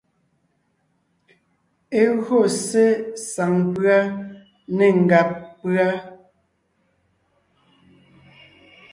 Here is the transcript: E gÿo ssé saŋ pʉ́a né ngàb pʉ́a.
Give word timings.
E 2.01 2.03
gÿo 2.23 2.39
ssé 2.53 2.85
saŋ 3.31 3.53
pʉ́a 3.75 3.97
né 4.77 4.85
ngàb 5.03 5.29
pʉ́a. 5.59 5.87